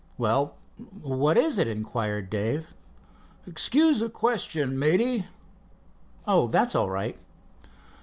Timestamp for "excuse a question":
3.45-4.79